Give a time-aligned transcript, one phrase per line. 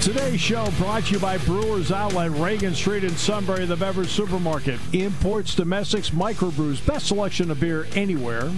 [0.00, 4.80] Today's show brought to you by Brewers Outlet, Reagan Street in Sunbury, the beverage supermarket.
[4.94, 8.50] Imports, domestics, microbrews, best selection of beer anywhere.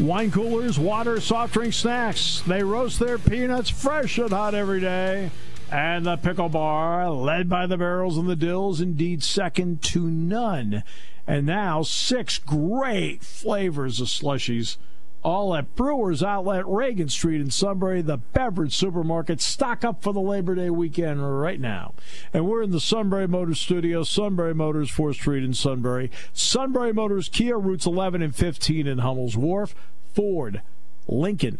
[0.00, 2.42] Wine coolers, water, soft drink, snacks.
[2.48, 5.30] They roast their peanuts fresh and hot every day.
[5.70, 10.82] And the pickle bar, led by the barrels and the dills, indeed second to none.
[11.28, 14.78] And now six great flavors of slushies
[15.24, 19.40] all at Brewers Outlet, Reagan Street in Sunbury, the beverage supermarket.
[19.40, 21.94] Stock up for the Labor Day weekend right now.
[22.32, 26.10] And we're in the Sunbury Motors studio, Sunbury Motors, 4th Street in Sunbury.
[26.34, 29.74] Sunbury Motors, Kia, routes 11 and 15 in Hummel's Wharf,
[30.12, 30.60] Ford,
[31.08, 31.58] Lincoln,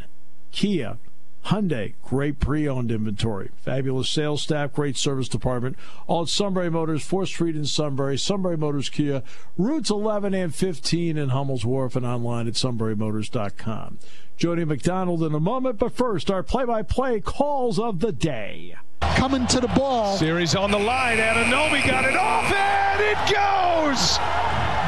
[0.52, 0.98] Kia,
[1.46, 5.76] Hyundai, great pre-owned inventory, fabulous sales staff, great service department.
[6.06, 9.22] All at Sunbury Motors, 4th Street in Sunbury, Sunbury Motors Kia,
[9.58, 13.98] routes 11 and 15 in Hummel's Wharf, and online at sunburymotors.com.
[14.38, 18.74] Jody McDonald in a moment, but first, our play-by-play calls of the day.
[19.00, 20.16] Coming to the ball.
[20.16, 21.18] Series on the line.
[21.18, 24.18] Anunoby got it off, and it goes.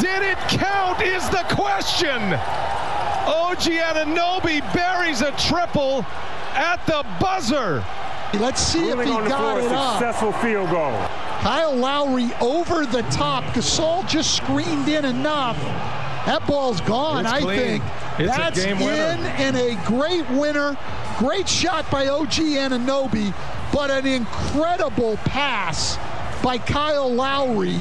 [0.00, 1.02] Did it count?
[1.02, 2.20] Is the question.
[3.28, 6.04] OG Anunoby buries a triple
[6.56, 7.84] at the buzzer.
[8.34, 9.98] Let's see if he got it up.
[9.98, 10.92] Successful field goal.
[11.40, 13.44] Kyle Lowry over the top.
[13.54, 15.56] Gasol just screened in enough.
[16.26, 17.58] That ball's gone, It's I clean.
[17.58, 17.84] think.
[18.18, 20.76] It's a That's game in and a great winner.
[21.18, 23.32] Great shot by OG Anunoby,
[23.72, 25.96] but an incredible pass
[26.42, 27.78] by Kyle Lowry.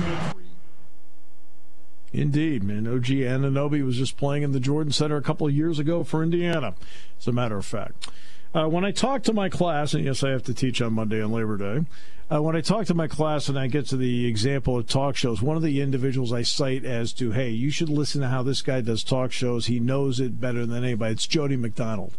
[2.14, 2.88] Indeed, man.
[2.88, 6.24] OG Anunoby was just playing in the Jordan Center a couple of years ago for
[6.24, 6.74] Indiana,
[7.20, 8.10] as a matter of fact.
[8.56, 11.22] Uh, when I talk to my class, and yes, I have to teach on Monday
[11.22, 11.86] on Labor Day.
[12.34, 15.18] Uh, when I talk to my class and I get to the example of talk
[15.18, 18.44] shows, one of the individuals I cite as to, hey, you should listen to how
[18.44, 19.66] this guy does talk shows.
[19.66, 21.12] He knows it better than anybody.
[21.12, 22.14] It's Jody McDonald,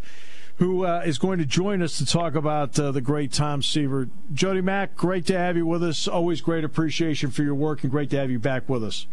[0.57, 4.11] who uh, is going to join us to talk about uh, the great Tom Seaver.
[4.35, 6.07] Jody Mac, great to have you with us.
[6.07, 9.07] Always great appreciation for your work and great to have you back with us.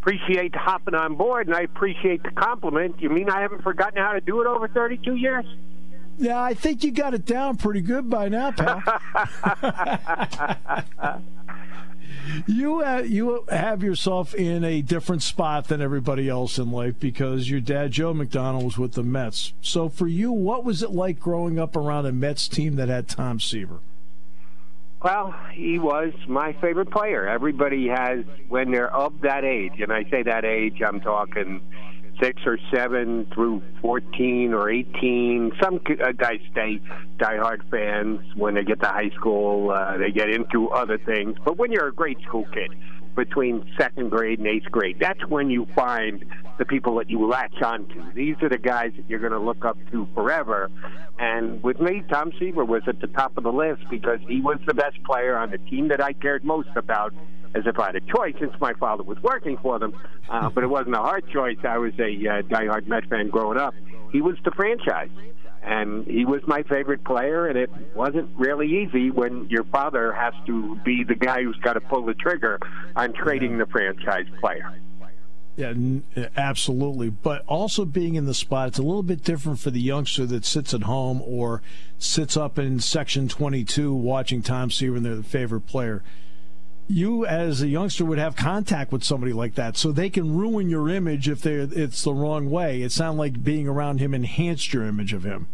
[0.00, 3.02] appreciate hopping on board, and I appreciate the compliment.
[3.02, 5.44] You mean I haven't forgotten how to do it over 32 years?
[6.18, 8.82] Yeah, I think you got it down pretty good by now, pal.
[12.46, 17.48] you uh, you have yourself in a different spot than everybody else in life because
[17.48, 19.52] your dad Joe McDonald was with the Mets.
[19.60, 23.08] So for you, what was it like growing up around a Mets team that had
[23.08, 23.78] Tom Seaver?
[25.00, 27.28] Well, he was my favorite player.
[27.28, 31.60] Everybody has, when they're of that age, and I say that age, I'm talking
[32.20, 35.52] six or seven through 14 or 18.
[35.62, 36.80] Some uh, guys stay
[37.18, 38.20] diehard fans.
[38.36, 41.36] When they get to high school, uh, they get into other things.
[41.44, 42.74] But when you're a grade school kid,
[43.18, 46.24] between second grade and eighth grade, that's when you find
[46.58, 48.12] the people that you latch onto.
[48.14, 50.70] These are the guys that you're going to look up to forever.
[51.18, 54.58] And with me, Tom Seaver was at the top of the list because he was
[54.66, 57.12] the best player on the team that I cared most about
[57.54, 59.94] as if I had a choice since my father was working for them.
[60.28, 61.58] Uh, but it wasn't a hard choice.
[61.64, 63.74] I was a uh, diehard Met fan growing up.
[64.12, 65.10] He was the franchise.
[65.60, 70.32] And he was my favorite player, and it wasn't really easy when your father has
[70.46, 72.58] to be the guy who's got to pull the trigger
[72.94, 74.72] on trading the franchise player.
[75.58, 75.74] Yeah,
[76.36, 77.10] absolutely.
[77.10, 80.44] But also being in the spot, it's a little bit different for the youngster that
[80.44, 81.62] sits at home or
[81.98, 86.04] sits up in section 22 watching Tom Seaver and their favorite player.
[86.90, 90.70] You, as a youngster, would have contact with somebody like that, so they can ruin
[90.70, 92.80] your image if they it's the wrong way.
[92.80, 95.48] It sounded like being around him enhanced your image of him.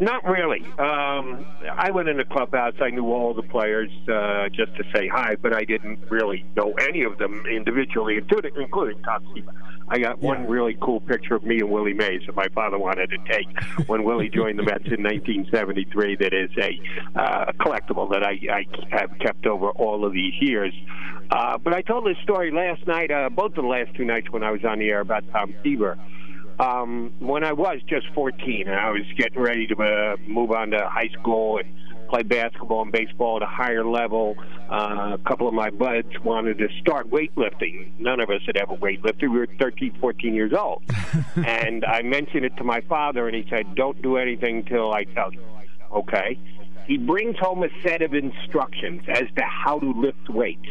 [0.00, 0.62] Not really.
[0.78, 1.44] Um,
[1.76, 2.72] I went in the clubhouse.
[2.80, 6.72] I knew all the players uh, just to say hi, but I didn't really know
[6.72, 9.52] any of them individually, including, including Tom Seaver.
[9.88, 13.10] I got one really cool picture of me and Willie Mays that my father wanted
[13.10, 13.48] to take
[13.88, 16.16] when Willie joined the Mets in 1973.
[16.16, 16.80] That is a
[17.18, 18.66] uh, collectible that I, I
[18.96, 20.72] have kept over all of these years.
[21.30, 24.44] Uh, but I told this story last night, uh, both the last two nights when
[24.44, 25.98] I was on the air about Tom Seaver
[26.60, 30.70] um, when I was just 14 and I was getting ready to uh, move on
[30.70, 31.74] to high school and
[32.10, 34.36] play basketball and baseball at a higher level.
[34.70, 37.98] Uh, a couple of my buds wanted to start weightlifting.
[37.98, 39.22] None of us had ever weightlifted.
[39.22, 40.82] We were 13, 14 years old.
[41.36, 45.04] and I mentioned it to my father, and he said, Don't do anything till I
[45.04, 45.42] tell you.
[45.92, 46.38] Okay.
[46.86, 50.68] he brings home a set of instructions as to how to lift weights,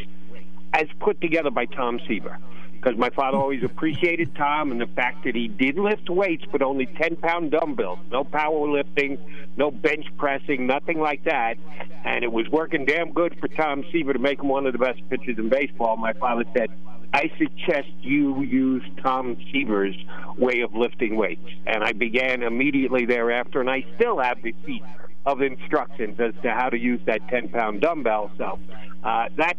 [0.72, 2.38] as put together by Tom Seaver
[2.80, 6.62] because my father always appreciated Tom and the fact that he did lift weights, but
[6.62, 9.18] only 10 pound dumbbells, no power lifting,
[9.56, 11.56] no bench pressing, nothing like that.
[12.04, 14.78] And it was working damn good for Tom Seaver to make him one of the
[14.78, 15.96] best pitchers in baseball.
[15.96, 16.70] My father said,
[17.12, 19.96] I suggest you use Tom Seaver's
[20.38, 21.48] way of lifting weights.
[21.66, 24.82] And I began immediately thereafter, and I still have the sheet
[25.26, 28.30] of instructions as to how to use that 10 pound dumbbell.
[28.38, 28.58] So
[29.04, 29.56] uh, that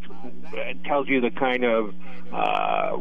[0.86, 1.94] tells you the kind of
[2.34, 2.98] uh,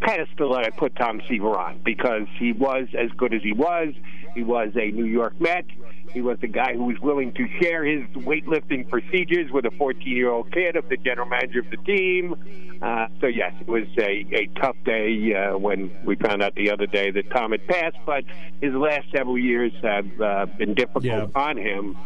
[0.00, 3.94] pedestal that I put Tom Seaver on because he was as good as he was.
[4.34, 5.64] He was a New York Met.
[6.12, 10.06] He was the guy who was willing to share his weightlifting procedures with a 14
[10.06, 12.34] year old kid of the general manager of the team.
[12.82, 16.70] Uh, so, yes, it was a, a tough day uh, when we found out the
[16.70, 18.24] other day that Tom had passed, but
[18.60, 21.26] his last several years have uh, been difficult yeah.
[21.34, 21.96] on him.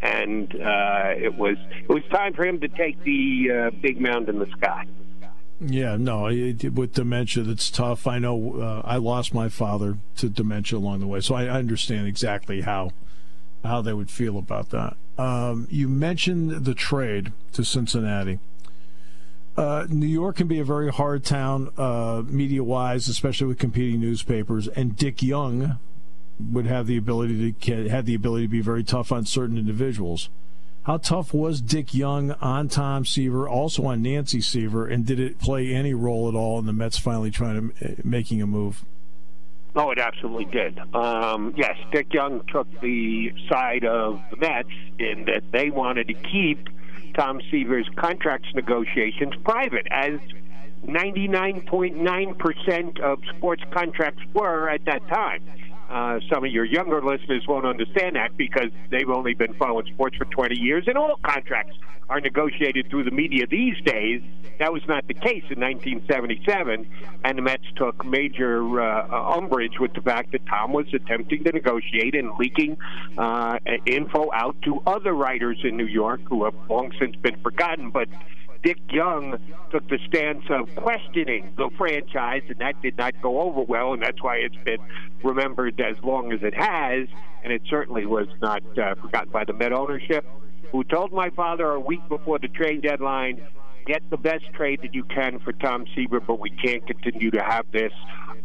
[0.00, 4.28] And uh, it was it was time for him to take the uh, big mound
[4.28, 4.84] in the sky.
[5.60, 8.06] Yeah, no, it, with dementia, that's tough.
[8.06, 11.58] I know uh, I lost my father to dementia along the way, so I, I
[11.58, 12.92] understand exactly how
[13.64, 14.96] how they would feel about that.
[15.18, 18.38] Um, you mentioned the trade to Cincinnati.
[19.56, 24.00] Uh, New York can be a very hard town, uh, media wise, especially with competing
[24.00, 24.68] newspapers.
[24.68, 25.78] And Dick Young
[26.38, 30.28] would have the ability to had the ability to be very tough on certain individuals.
[30.84, 35.38] How tough was Dick Young on Tom Seaver, also on Nancy Seaver, and did it
[35.38, 38.84] play any role at all in the Mets finally trying to making a move?
[39.76, 40.78] Oh, it absolutely did.
[40.94, 44.68] Um, yes, Dick Young took the side of the Mets
[44.98, 46.68] in that they wanted to keep
[47.14, 50.18] Tom Seaver's contracts negotiations private, as
[50.86, 55.42] 99.9% of sports contracts were at that time.
[55.88, 60.16] Uh, some of your younger listeners won't understand that because they've only been following sports
[60.16, 61.76] for 20 years, and all contracts
[62.10, 64.22] are negotiated through the media these days.
[64.58, 66.86] That was not the case in 1977,
[67.24, 71.52] and the Mets took major uh, umbrage with the fact that Tom was attempting to
[71.52, 72.76] negotiate and leaking
[73.16, 77.90] uh, info out to other writers in New York who have long since been forgotten,
[77.90, 78.08] but
[78.62, 79.38] Dick Young
[79.70, 84.02] took the stance of questioning the franchise, and that did not go over well, and
[84.02, 84.80] that's why it's been
[85.22, 87.06] remembered as long as it has.
[87.44, 90.26] And it certainly was not uh, forgotten by the Met ownership,
[90.72, 93.40] who told my father a week before the trade deadline
[93.88, 97.42] get the best trade that you can for Tom Seaver, but we can't continue to
[97.42, 97.92] have this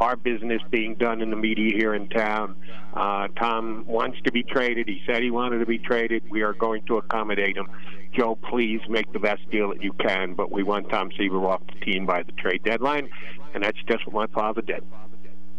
[0.00, 2.56] our business being done in the media here in town.
[2.94, 4.88] Uh, Tom wants to be traded.
[4.88, 6.28] He said he wanted to be traded.
[6.30, 7.68] We are going to accommodate him.
[8.12, 11.62] Joe, please make the best deal that you can, but we want Tom Seaver off
[11.66, 13.08] the team by the trade deadline,
[13.52, 14.82] and that's just what my father did.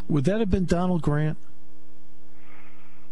[0.09, 1.37] Would that have been Donald Grant?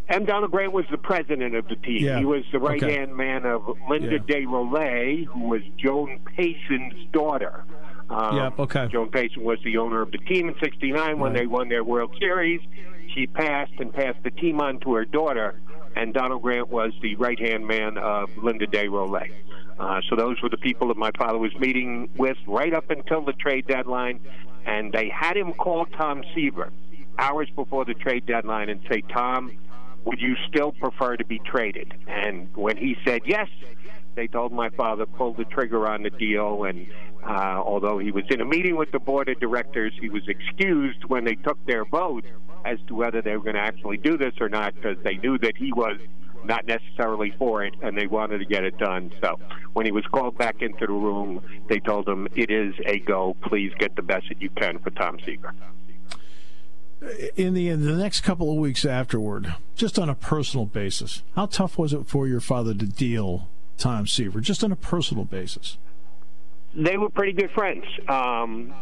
[0.09, 0.25] M.
[0.25, 2.03] Donald Grant was the president of the team.
[2.03, 2.19] Yeah.
[2.19, 3.13] He was the right hand okay.
[3.13, 4.35] man of Linda yeah.
[4.35, 7.63] de Roulet, who was Joan Payson's daughter.
[8.09, 8.87] Um, yep, okay.
[8.91, 11.39] Joan Payson was the owner of the team in '69 when right.
[11.39, 12.61] they won their World Series.
[13.15, 15.61] She passed and passed the team on to her daughter
[15.95, 19.31] and Donald Grant was the right hand man of Linda de Roulet.
[19.79, 23.23] Uh, so those were the people that my father was meeting with right up until
[23.23, 24.19] the trade deadline,
[24.65, 26.71] and they had him call Tom Seaver
[27.17, 29.51] hours before the trade deadline and say, Tom,
[30.05, 31.93] would you still prefer to be traded?
[32.07, 33.47] And when he said yes,
[34.15, 36.87] they told my father pull the trigger on the deal and
[37.27, 41.05] uh, although he was in a meeting with the board of directors he was excused
[41.05, 42.25] when they took their vote
[42.65, 45.37] as to whether they were going to actually do this or not because they knew
[45.37, 45.97] that he was
[46.45, 49.11] not necessarily for it and they wanted to get it done.
[49.21, 49.39] So
[49.73, 53.35] when he was called back into the room, they told him, It is a go.
[53.41, 55.53] Please get the best that you can for Tom Seaver.
[57.35, 61.47] In the in the next couple of weeks afterward, just on a personal basis, how
[61.47, 65.77] tough was it for your father to deal Tom Seaver, just on a personal basis?
[66.75, 67.85] They were pretty good friends.
[68.07, 68.73] Um,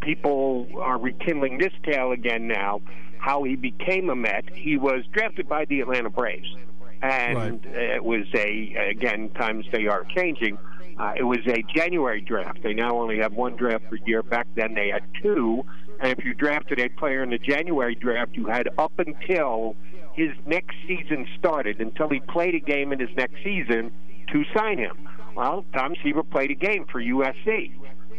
[0.00, 2.80] people are rekindling this tale again now
[3.18, 4.44] how he became a Met.
[4.52, 6.54] He was drafted by the Atlanta Braves,
[7.02, 7.74] and right.
[7.74, 10.58] it was a again times they are changing.
[10.98, 12.62] Uh, it was a January draft.
[12.62, 14.22] They now only have one draft per year.
[14.22, 15.64] Back then they had two.
[16.00, 19.76] And if you drafted a player in the January draft, you had up until
[20.14, 23.92] his next season started, until he played a game in his next season,
[24.32, 25.08] to sign him.
[25.36, 27.72] Well, Tom Seaver played a game for USC.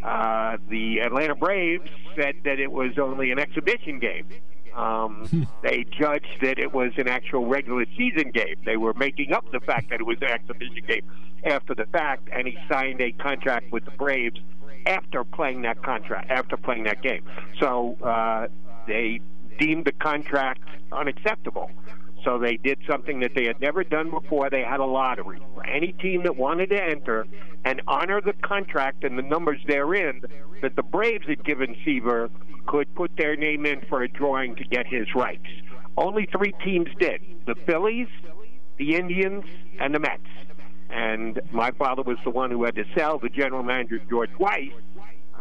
[0.03, 4.27] Uh, the Atlanta Braves said that it was only an exhibition game.
[4.77, 8.55] Um, they judged that it was an actual regular season game.
[8.65, 11.09] They were making up the fact that it was an exhibition game
[11.45, 14.39] after the fact, and he signed a contract with the Braves
[14.85, 17.23] after playing that contract, after playing that game.
[17.59, 18.47] So uh,
[18.87, 19.19] they
[19.59, 21.69] deemed the contract unacceptable.
[22.23, 24.49] So they did something that they had never done before.
[24.49, 27.25] They had a lottery for any team that wanted to enter
[27.63, 30.21] and honor the contract and the numbers therein
[30.61, 32.29] that the Braves had given Seaver
[32.67, 35.47] could put their name in for a drawing to get his rights.
[35.97, 38.09] Only three teams did the Phillies,
[38.77, 39.45] the Indians,
[39.79, 40.21] and the Mets.
[40.89, 44.71] And my father was the one who had to sell the general manager, George Weiss.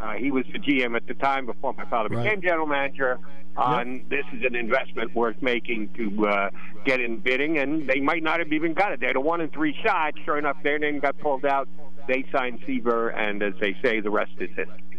[0.00, 2.24] Uh, he was the GM at the time before my father right.
[2.24, 3.18] became general manager.
[3.56, 4.08] On yep.
[4.10, 6.50] this is an investment worth making to uh,
[6.84, 9.00] get in bidding, and they might not have even got it.
[9.00, 10.12] They had a one in three shot.
[10.26, 11.66] Sure enough, their name got pulled out.
[12.06, 14.95] They signed Seaver, and as they say, the rest is history.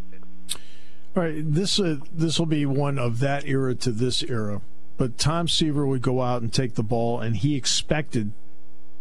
[1.18, 4.62] All right, this uh, this will be one of that era to this era.
[4.98, 8.34] But Tom Seaver would go out and take the ball, and he expected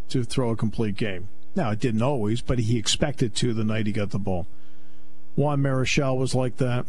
[0.08, 1.28] to throw a complete game.
[1.54, 4.46] Now it didn't always, but he expected to the night he got the ball.
[5.34, 6.86] Juan Marichal was like that.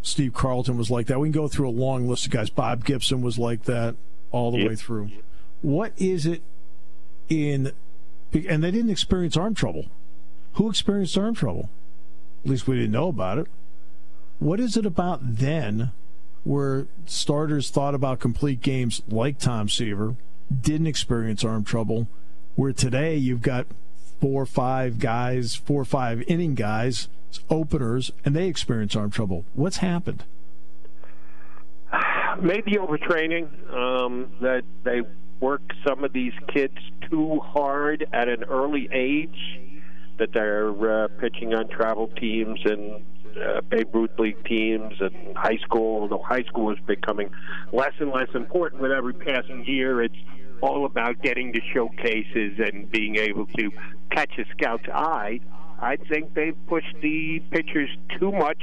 [0.00, 1.20] Steve Carlton was like that.
[1.20, 2.48] We can go through a long list of guys.
[2.48, 3.94] Bob Gibson was like that
[4.30, 4.68] all the yep.
[4.70, 5.10] way through.
[5.60, 6.40] What is it
[7.28, 7.72] in,
[8.32, 9.84] and they didn't experience arm trouble.
[10.54, 11.68] Who experienced arm trouble?
[12.42, 13.48] At least we didn't know about it.
[14.38, 15.92] What is it about then
[16.44, 20.14] where starters thought about complete games like Tom Seaver,
[20.60, 22.06] didn't experience arm trouble,
[22.54, 23.66] where today you've got
[24.20, 27.08] four or five guys, four or five inning guys,
[27.50, 29.44] openers, and they experience arm trouble.
[29.54, 30.24] What's happened?
[32.40, 33.48] Maybe overtraining.
[33.74, 35.02] Um, that they
[35.40, 36.76] work some of these kids
[37.10, 39.60] too hard at an early age.
[40.18, 43.04] That they're uh, pitching on travel teams and
[43.36, 46.02] uh, Babe Ruth League teams and high school.
[46.02, 47.30] Although high school is becoming
[47.72, 50.16] less and less important with every passing year, it's
[50.62, 53.70] all about getting to showcases and being able to
[54.10, 55.40] catch a scout's eye.
[55.80, 58.62] I think they've pushed the pitchers too much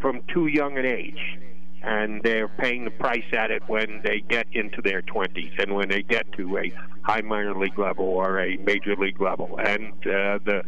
[0.00, 1.38] from too young an age.
[1.82, 5.88] And they're paying the price at it when they get into their 20s and when
[5.88, 9.58] they get to a high minor league level or a major league level.
[9.58, 10.62] And uh, the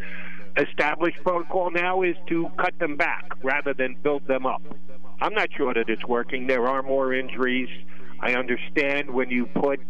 [0.56, 4.62] established protocol now is to cut them back rather than build them up.
[5.20, 6.46] I'm not sure that it's working.
[6.46, 7.68] There are more injuries.
[8.20, 9.80] I understand when you put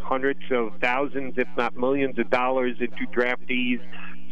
[0.00, 3.80] hundreds of thousands, if not millions of dollars into draftees,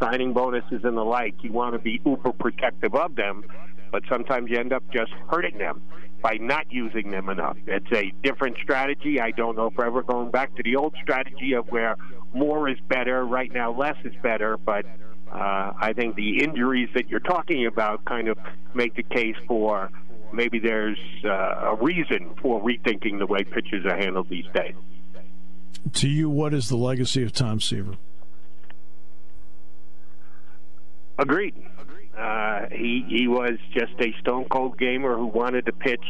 [0.00, 3.44] signing bonuses, and the like, you want to be uber protective of them,
[3.90, 5.82] but sometimes you end up just hurting them
[6.22, 7.56] by not using them enough.
[7.66, 9.20] It's a different strategy.
[9.20, 11.96] I don't know if we're ever going back to the old strategy of where
[12.32, 13.26] more is better.
[13.26, 14.86] Right now, less is better, but
[15.34, 18.38] uh, I think the injuries that you're talking about kind of
[18.72, 19.90] make the case for
[20.32, 24.74] maybe there's uh, a reason for rethinking the way pitches are handled these days.
[25.92, 27.96] To you, what is the legacy of Tom Seaver?
[31.18, 31.54] Agreed.
[32.16, 36.04] Uh, he he was just a stone cold gamer who wanted to pitch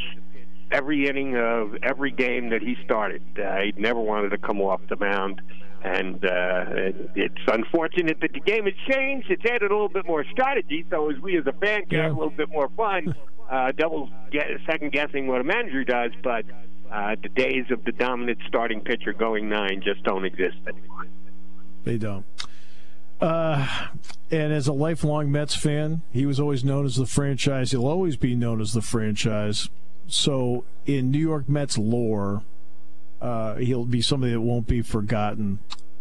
[0.71, 3.23] every inning of every game that he started.
[3.39, 5.41] Uh, he never wanted to come off the mound.
[5.85, 6.65] And uh,
[7.15, 9.31] it's unfortunate that the game has changed.
[9.31, 10.87] It's added a little bit more strategy.
[10.91, 12.03] So as we as a fan can yeah.
[12.05, 13.15] have a little bit more fun,
[13.51, 16.13] uh, double get, second guessing what a manager does.
[16.23, 16.47] But
[16.91, 21.07] uh, the days of the dominant starting pitcher going nine just don't exist anymore.
[21.85, 22.25] They don't.
[23.21, 23.89] Uh,
[24.31, 27.71] and as a lifelong Mets fan, he was always known as the franchise.
[27.71, 29.69] He'll always be known as the franchise.
[30.07, 32.43] So, in New York Mets lore,
[33.25, 35.59] uh, he'll be somebody that won't be forgotten.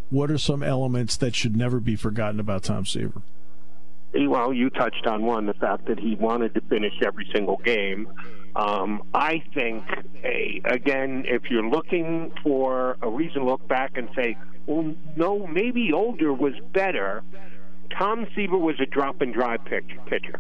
[0.10, 3.22] What are some elements that should never be forgotten about Tom Seaver?
[4.14, 8.10] Well, you touched on one the fact that he wanted to finish every single game.
[8.58, 9.86] Um, I think,
[10.24, 14.38] a, again, if you're looking for a reason to look back and say,
[14.68, 17.24] well, no, maybe older was better,
[17.98, 20.40] Tom Seaver was a drop and drive pitch, pitcher.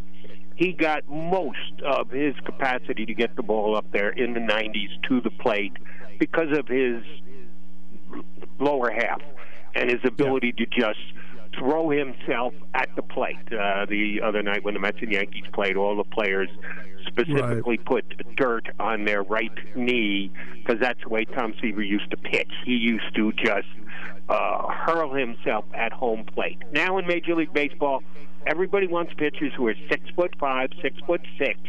[0.55, 5.01] He got most of his capacity to get the ball up there in the 90s
[5.07, 5.73] to the plate
[6.19, 7.03] because of his
[8.59, 9.21] lower half
[9.75, 10.65] and his ability yeah.
[10.65, 10.99] to just
[11.57, 13.37] throw himself at the plate.
[13.47, 16.49] Uh, the other night when the Mets and Yankees played, all the players
[17.07, 17.85] specifically right.
[17.85, 22.51] put dirt on their right knee because that's the way Tom Seaver used to pitch.
[22.65, 23.67] He used to just
[24.29, 26.57] uh, hurl himself at home plate.
[26.71, 28.03] Now in Major League Baseball,
[28.47, 31.59] everybody wants pitchers who are six foot five, six foot six,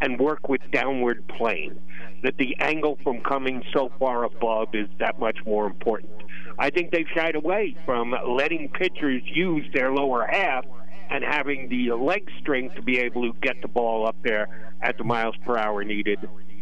[0.00, 1.80] and work with downward plane.
[2.22, 6.12] That the angle from coming so far above is that much more important.
[6.58, 10.64] I think they've shied away from letting pitchers use their lower half
[11.10, 14.48] and having the leg strength to be able to get the ball up there
[14.82, 16.18] at the miles per hour needed.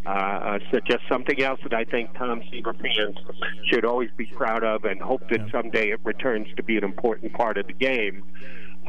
[0.07, 3.17] Uh, uh, so just something else that I think Tom Seaver fans
[3.71, 7.35] should always be proud of and hope that someday it returns to be an important
[7.35, 8.25] part of the game.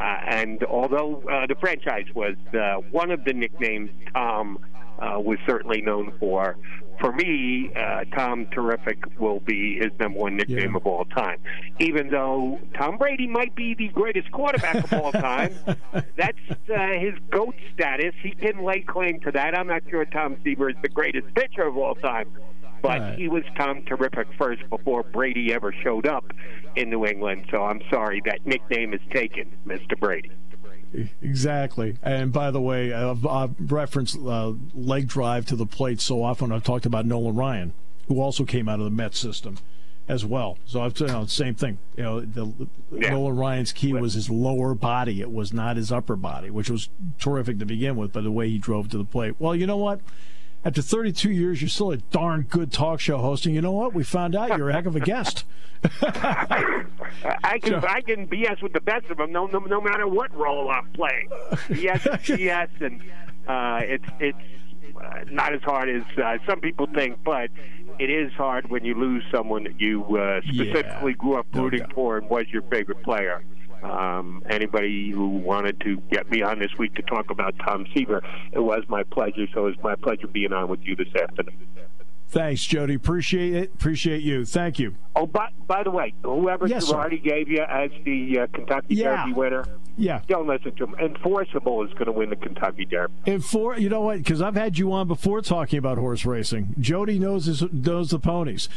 [0.01, 4.57] Uh, and although uh, the franchise was uh, one of the nicknames Tom
[4.99, 6.57] uh, was certainly known for,
[6.99, 10.77] for me, uh, Tom Terrific will be his number one nickname Yeah.
[10.77, 11.37] of all time.
[11.79, 15.53] Even though Tom Brady might be the greatest quarterback of all time,
[16.15, 16.37] that's
[16.73, 18.13] uh, his GOAT status.
[18.21, 19.57] He can lay claim to that.
[19.57, 22.27] I'm not sure Tom Seaver is the greatest pitcher of all time.
[22.81, 23.17] But Right.
[23.19, 26.25] he was Tom Terrific first before Brady ever showed up
[26.75, 27.45] in New England.
[27.51, 29.99] So I'm sorry that nickname is taken, Mr.
[29.99, 30.31] Brady.
[31.21, 31.97] Exactly.
[32.03, 36.51] And by the way, I've, I've referenced uh, leg drive to the plate so often.
[36.51, 37.73] I've talked about Nolan Ryan,
[38.07, 39.57] who also came out of the Met system
[40.07, 40.57] as well.
[40.65, 41.77] So I've you know, same thing.
[41.95, 43.11] You know, the, Yeah.
[43.11, 45.21] Nolan Ryan's key was his lower body.
[45.21, 48.11] It was not his upper body, which was terrific to begin with.
[48.11, 49.35] By the way he drove to the plate.
[49.39, 50.01] Well, you know what?
[50.63, 53.45] After 32 years, you're still a darn good talk show host.
[53.45, 53.93] And you know what?
[53.93, 55.43] We found out you're a heck of a guest.
[56.03, 60.31] I can I can BS with the best of them, no no, no matter what
[60.35, 61.29] role I'm playing.
[61.71, 63.01] Yes, yes, and
[63.47, 64.37] uh, it's it's
[64.95, 67.49] uh, not as hard as uh, some people think, but
[67.97, 71.93] it is hard when you lose someone that you uh, specifically grew up rooting doubt.
[71.93, 73.43] for and was your favorite player.
[73.83, 78.21] Um, anybody who wanted to get me on this week to talk about Tom Seaver,
[78.51, 79.47] it was my pleasure.
[79.53, 81.67] So it's my pleasure being on with you this afternoon.
[82.29, 82.93] Thanks, Jody.
[82.93, 83.73] Appreciate it.
[83.73, 84.45] Appreciate you.
[84.45, 84.95] Thank you.
[85.17, 87.09] Oh, by, by the way, whoever Yes, sir.
[87.09, 89.25] Gave you as the uh, Kentucky Yeah.
[89.25, 89.65] Derby winner,
[89.97, 90.21] Yeah.
[90.29, 90.95] don't listen to him.
[90.97, 93.13] Enforceable is going to win the Kentucky Derby.
[93.25, 94.19] And for you know what?
[94.19, 96.73] Because I've had you on before talking about horse racing.
[96.79, 98.69] Jody knows his, knows the ponies.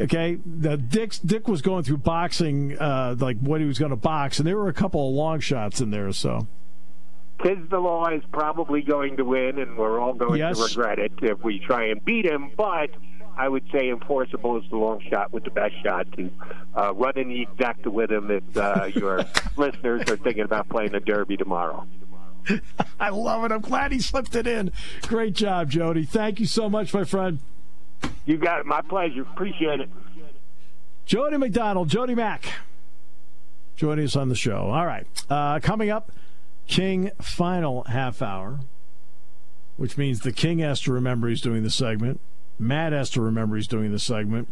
[0.00, 3.96] Okay, the Dick Dick was going through boxing, uh, like what he was going to
[3.96, 6.10] box, and there were a couple of long shots in there.
[6.12, 6.48] So
[7.42, 10.58] Tiz the Law is probably going to win, and we're all going Yes.
[10.58, 12.50] to regret it if we try and beat him.
[12.56, 12.90] But
[13.36, 16.30] I would say Enforceable is the long shot with the best shot to
[16.76, 19.24] uh, run in the exacta with him if uh, your
[19.56, 21.86] listeners are thinking about playing the Derby tomorrow.
[23.00, 23.52] I love it.
[23.52, 24.72] I'm glad he slipped it in.
[25.02, 26.04] Great job, Jody.
[26.04, 27.38] Thank you so much, my friend.
[28.24, 28.66] You got it.
[28.66, 29.22] My pleasure.
[29.22, 29.90] Appreciate it.
[31.06, 32.46] Jody McDonald, Jody Mac,
[33.76, 34.70] joining us on the show.
[34.70, 36.10] All right, uh, coming up,
[36.66, 38.60] King final half hour,
[39.76, 42.20] which means the King has to remember he's doing the segment.
[42.58, 44.48] Matt has to remember he's doing the segment.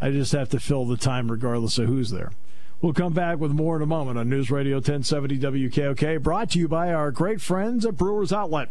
[0.00, 2.32] I just have to fill the time regardless of who's there.
[2.80, 6.58] We'll come back with more in a moment on News Radio 1070 WKOK, brought to
[6.58, 8.70] you by our great friends at Brewers Outlet.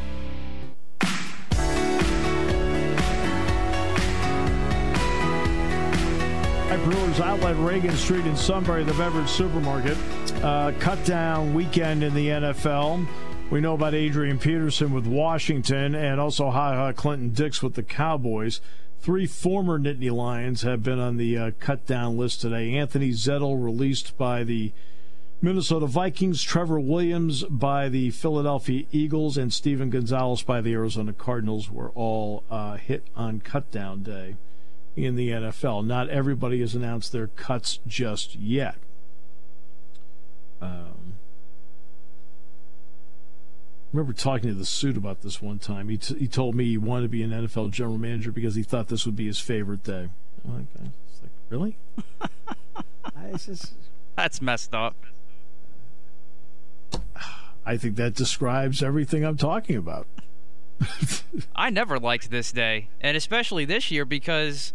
[6.71, 9.97] At Brewers Outlet, Reagan Street in Sunbury, the beverage supermarket.
[10.41, 13.05] Uh, cut down weekend in the NFL.
[13.49, 17.83] We know about Adrian Peterson with Washington and also Ha Ha Clinton Dix with the
[17.83, 18.61] Cowboys.
[19.01, 22.73] Three former Nittany Lions have been on the uh, cut down list today.
[22.75, 24.71] Anthony Zettel released by the
[25.41, 31.69] Minnesota Vikings, Trevor Williams by the Philadelphia Eagles, and Steven Gonzalez by the Arizona Cardinals
[31.69, 34.37] were all uh, hit on cut down day
[34.95, 35.85] in the NFL.
[35.85, 38.75] Not everybody has announced their cuts just yet.
[40.61, 41.15] Um,
[43.91, 45.89] remember talking to the suit about this one time.
[45.89, 48.63] He, t- he told me he wanted to be an NFL general manager because he
[48.63, 50.09] thought this would be his favorite day.
[50.45, 51.77] I'm like, it's like really?
[53.15, 53.73] I, it's just,
[54.15, 54.95] That's messed up.
[57.65, 60.07] I think that describes everything I'm talking about.
[61.55, 64.73] I never liked this day, and especially this year because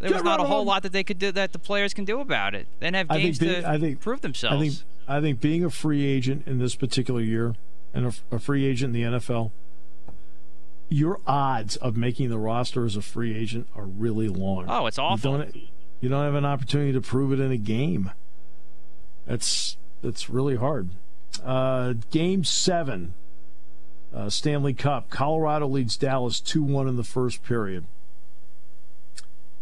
[0.00, 2.20] there was not a whole lot that they could do that the players can do
[2.20, 2.66] about it.
[2.80, 4.56] Then have games being- to I think- prove themselves.
[4.56, 4.74] I think
[5.08, 7.54] I think being a free agent in this particular year
[7.94, 9.50] and a, a free agent in the NFL,
[10.90, 14.66] your odds of making the roster as a free agent are really long.
[14.68, 15.32] Oh, it's awful.
[15.32, 15.56] You don't,
[16.00, 18.10] you don't have an opportunity to prove it in a game.
[19.26, 20.90] That's that's really hard.
[21.44, 23.14] Uh, game seven,
[24.14, 25.10] uh, Stanley Cup.
[25.10, 27.84] Colorado leads Dallas two one in the first period.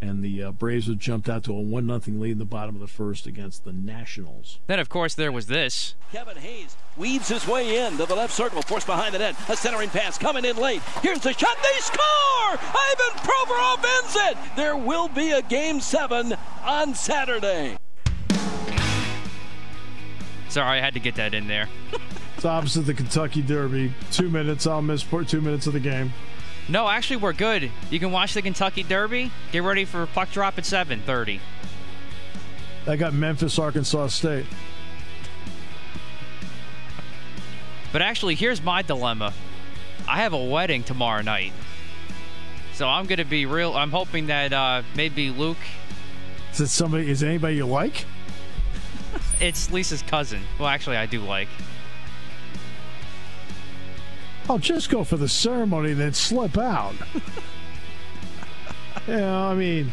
[0.07, 2.75] And the uh, Braves have jumped out to a one nothing lead in the bottom
[2.75, 4.61] of the first against the Nationals.
[4.67, 5.95] Then, of course, there was this.
[6.13, 9.35] Kevin Hayes weaves his way in to the left circle, forced behind the net.
[9.49, 10.81] A centering pass coming in late.
[11.03, 11.57] Here's the shot.
[11.63, 12.51] They score!
[12.51, 14.37] Ivan Provorov ends it.
[14.57, 17.77] There will be a game seven on Saturday.
[20.49, 21.69] Sorry, I had to get that in there.
[22.37, 23.93] it's opposite the Kentucky Derby.
[24.13, 24.67] Two minutes.
[24.67, 26.13] I'll miss two minutes of the game.
[26.69, 27.71] No, actually, we're good.
[27.91, 29.31] You can watch the Kentucky Derby.
[29.53, 31.41] Get ready for puck drop at 7:30.
[32.87, 34.47] I got Memphis, Arkansas State.
[37.93, 39.33] But actually, here's my dilemma.
[40.09, 41.53] I have a wedding tomorrow night.
[42.75, 43.75] So I'm going to be real.
[43.75, 45.57] I'm hoping that uh, maybe Luke.
[46.53, 47.11] Is it somebody?
[47.11, 48.05] Is it anybody you like?
[49.41, 50.43] it's Lisa's cousin.
[50.59, 51.49] Well, actually, I do like.
[54.49, 56.95] I'll just go for the ceremony, and then slip out.
[59.09, 59.91] yeah, I mean,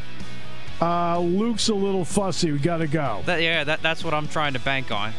[0.81, 2.51] uh, Luke's a little fussy.
[2.51, 3.23] We got to go.
[3.25, 5.13] That, yeah, that, that's what I'm trying to bank on.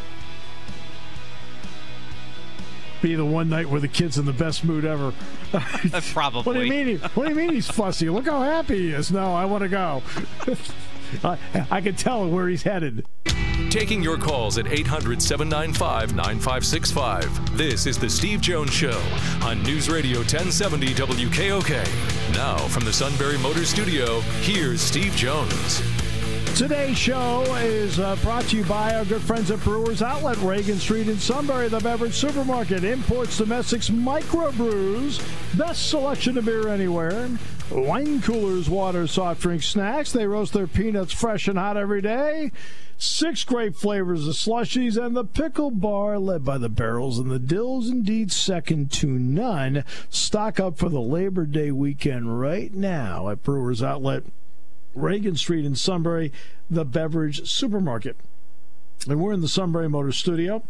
[3.03, 5.13] Be the one night where the kid's in the best mood ever.
[6.13, 6.43] Probably.
[6.43, 6.87] what do you mean?
[6.87, 8.09] He, what do you mean he's fussy?
[8.09, 9.11] Look how happy he is.
[9.11, 10.03] No, I want to go.
[11.23, 11.39] I,
[11.71, 13.07] I can tell where he's headed.
[13.71, 17.57] Taking your calls at 800 795 9565.
[17.57, 19.01] This is The Steve Jones Show
[19.43, 22.35] on News Radio 1070 WKOK.
[22.35, 25.83] Now, from the Sunbury Motor Studio, here's Steve Jones.
[26.57, 30.79] Today's show is uh, brought to you by our good friends at Brewers Outlet, Reagan
[30.79, 35.19] Street in Sunbury, the beverage supermarket, imports, domestics, microbrews,
[35.59, 37.29] best selection of beer anywhere,
[37.71, 40.13] wine coolers, water, soft drinks, snacks.
[40.13, 42.53] They roast their peanuts fresh and hot every day.
[42.97, 47.39] Six great flavors of slushies and the pickle bar led by the barrels and the
[47.39, 49.85] dills, indeed second to none.
[50.11, 54.25] Stock up for the Labor Day weekend right now at Brewers Outlet.
[54.95, 56.33] Reagan Street in Sunbury,
[56.71, 58.17] the beverage supermarket.
[59.09, 60.63] And we're in the Sunbury Motors studio.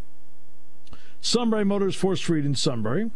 [1.21, 3.11] Sunbury Motors, 4th Street in Sunbury.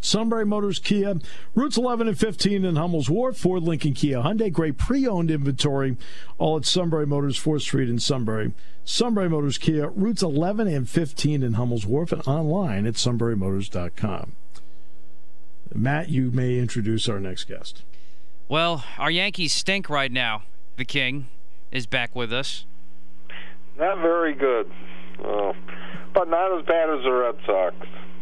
[0.00, 1.16] Sunbury Motors Kia,
[1.54, 5.96] routes 11 and 15 in Hummel's Wharf, Ford Lincoln Kia Hyundai, great pre-owned inventory,
[6.38, 8.52] all at Sunbury Motors, 4th Street in Sunbury.
[8.84, 14.32] Sunbury Motors Kia, routes 11 and 15 in Hummel's Wharf, and online at sunburymotors.com.
[15.72, 17.82] Matt, you may introduce our next guest.
[18.48, 20.42] Well, our Yankees stink right now.
[20.76, 21.28] The King
[21.70, 22.64] is back with us.
[23.78, 24.70] Not very good,
[25.24, 25.52] uh,
[26.12, 27.76] but not as bad as the Red Sox.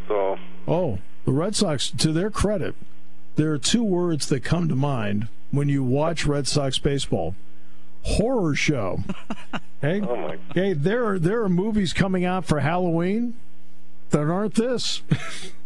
[0.07, 0.37] So.
[0.67, 2.75] Oh, the Red Sox, to their credit,
[3.37, 7.35] there are two words that come to mind when you watch Red Sox baseball:
[8.03, 9.01] horror show.
[9.81, 10.73] Okay, oh okay.
[10.73, 13.35] There are there are movies coming out for Halloween
[14.11, 15.03] that aren't this.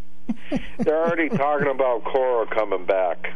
[0.78, 3.32] They're already talking about Cora coming back.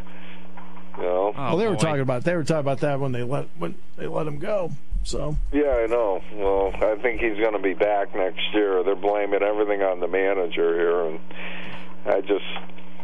[0.99, 1.33] You know?
[1.35, 1.71] Oh, well, they boy.
[1.71, 4.39] were talking about they were talking about that when they let when they let him
[4.39, 4.73] go.
[5.05, 6.21] So yeah, I know.
[6.35, 8.83] Well, I think he's going to be back next year.
[8.83, 11.21] They're blaming everything on the manager here, and
[12.07, 12.45] I just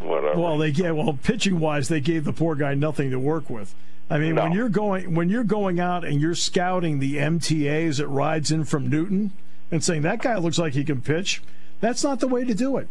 [0.01, 0.39] whatever.
[0.39, 3.75] Well, they get well pitching wise, they gave the poor guy nothing to work with.
[4.11, 4.45] I mean, no.
[4.45, 8.65] when you're going when you're going out and you're scouting the MTAs that rides in
[8.65, 9.33] from Newton
[9.71, 11.43] and saying that guy looks like he can pitch,
[11.81, 12.89] that's not the way to do it.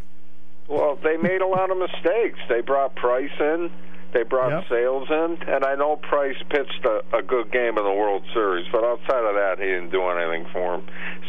[0.68, 2.40] Well, they made a lot of mistakes.
[2.48, 3.70] They brought Price in
[4.14, 4.66] they brought yep.
[4.70, 8.68] Sales in, and I know Price pitched a, a good game in the World Series,
[8.72, 10.88] but outside of that, he didn't do anything for him.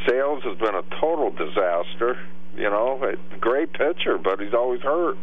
[0.09, 2.19] Sales has been a total disaster.
[2.57, 5.17] You know, a great pitcher, but he's always hurt.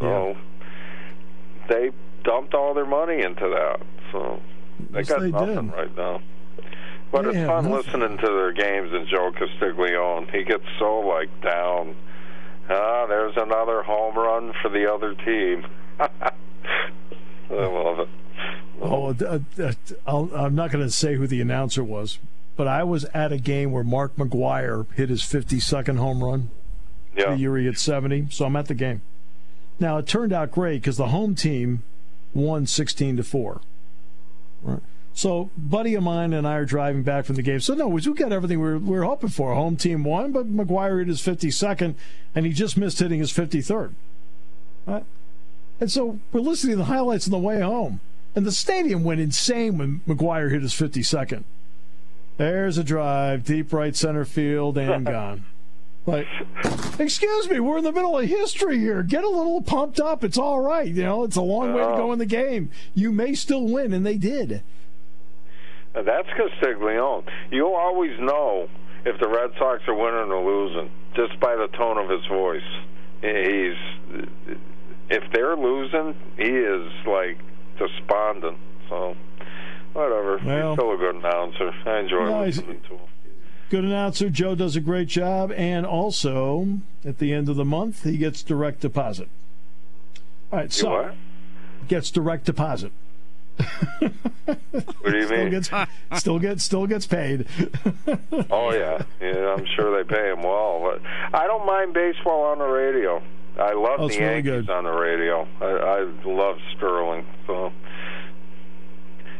[0.00, 0.36] So
[1.68, 1.90] they
[2.24, 3.80] dumped all their money into that.
[4.12, 4.40] So
[4.90, 5.76] they yes, got they nothing did.
[5.76, 6.22] right now.
[7.12, 7.72] But they it's fun nothing.
[7.72, 10.30] listening to their games and Joe Castiglione.
[10.32, 11.96] He gets so like down.
[12.68, 15.66] Ah, there's another home run for the other team.
[16.00, 16.32] I
[17.50, 18.08] love it.
[18.80, 19.72] Oh, uh, uh,
[20.06, 22.18] i am not going to say who the announcer was,
[22.56, 26.50] but I was at a game where Mark McGwire hit his 52nd home run.
[27.16, 27.30] Yeah.
[27.30, 29.02] The year he hit 70, so I'm at the game.
[29.80, 31.82] Now it turned out great because the home team
[32.32, 33.60] won 16 to four.
[34.62, 34.80] Right.
[35.16, 37.60] So, buddy of mine and I are driving back from the game.
[37.60, 39.54] So, no, we got everything we were, we were hoping for.
[39.54, 41.94] Home team won, but McGwire hit his 52nd,
[42.34, 43.92] and he just missed hitting his 53rd.
[44.86, 45.04] Right?
[45.80, 48.00] And so we're listening to the highlights on the way home.
[48.34, 51.44] And the stadium went insane when McGwire hit his 52nd.
[52.36, 55.44] There's a drive, deep right center field, and gone.
[56.06, 56.26] Like,
[56.98, 59.02] excuse me, we're in the middle of history here.
[59.02, 60.22] Get a little pumped up.
[60.22, 60.86] It's all right.
[60.86, 62.70] You know, it's a long way to go in the game.
[62.94, 64.62] You may still win, and they did.
[65.94, 67.24] Uh, that's Castiglione.
[67.50, 68.68] You'll always know
[69.06, 72.62] if the Red Sox are winning or losing just by the tone of his voice.
[73.22, 74.28] He's
[75.08, 77.38] if they're losing, he is like
[77.78, 78.58] despondent.
[78.88, 79.16] So
[79.94, 80.38] whatever.
[80.44, 81.72] Well- he's still a good announcer.
[81.86, 83.00] I enjoy No, listening to him.
[83.70, 84.28] Good announcer.
[84.28, 85.50] Joe does a great job.
[85.52, 89.28] And also, at the end of the month, he gets direct deposit.
[90.52, 91.14] All right, so what?
[91.88, 92.92] gets direct deposit.
[93.56, 95.50] What do you Still mean?
[95.50, 95.70] gets
[96.14, 97.46] still gets still gets paid.
[98.50, 99.54] Oh yeah, yeah.
[99.56, 101.00] I'm sure they pay him well, but
[101.32, 103.22] I don't mind baseball on the radio.
[103.58, 105.46] I love Oh, the Yankees on the radio.
[105.60, 107.24] I, I love Sterling.
[107.46, 107.72] So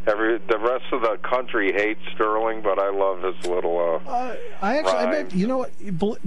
[0.06, 3.78] every the rest of the country hates Sterling, but I love his little.
[4.04, 5.34] Uh, Uh, I actually, I met.
[5.34, 5.70] You know what?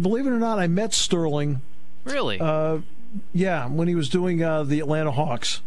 [0.02, 1.62] Believe it or not, I met Sterling.
[2.06, 2.40] Really?
[2.40, 2.80] Uh,
[3.34, 5.62] yeah, when he was doing uh, the Atlanta Hawks.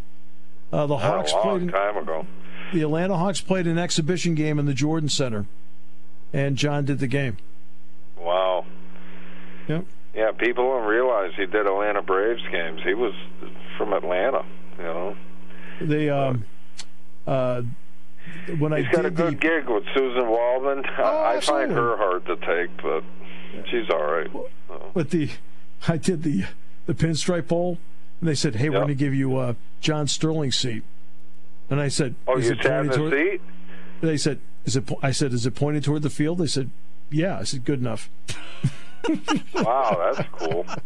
[0.72, 1.72] Uh, the a Hawks long played.
[1.72, 2.26] time ago.
[2.72, 5.46] The Atlanta Hawks played an exhibition game in the Jordan Center,
[6.32, 7.36] and John did the game.
[8.16, 8.64] Wow.
[9.66, 9.84] Yep.
[10.14, 12.80] Yeah, people don't realize he did Atlanta Braves games.
[12.84, 13.12] He was
[13.76, 14.44] from Atlanta.
[14.78, 15.16] You know,
[15.80, 16.44] They um,
[17.26, 17.62] uh,
[18.58, 20.84] when I he's got a good the, gig with Susan Waldman.
[20.98, 23.04] Oh, I, I find her hard to take, but
[23.70, 24.30] she's all right.
[24.68, 24.90] So.
[24.94, 25.30] with the,
[25.88, 26.44] I did the
[26.86, 27.78] the pinstripe bowl,
[28.20, 30.82] and they said, "Hey, we're going to give you uh, John Sterling seat,"
[31.68, 33.40] and I said, Oh, "Is you it sat in pointed the toward?" seat?
[34.00, 36.70] They said, "Is it?" po-" I said, "Is it pointed toward the field?" They said,
[37.10, 38.10] "Yeah." I said, "Good enough."
[39.54, 40.66] Wow, that's cool.